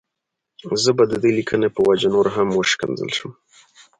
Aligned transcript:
زه 0.83 0.91
به 0.97 1.03
د 1.11 1.13
دې 1.23 1.31
ليکنې 1.37 1.69
په 1.75 1.81
وجه 1.87 2.07
نور 2.15 2.27
هم 2.35 2.47
وشکنځل 2.53 3.09
شم. 3.17 3.31